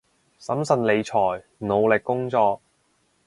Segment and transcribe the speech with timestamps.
[0.39, 2.59] 審慎理財，努力工作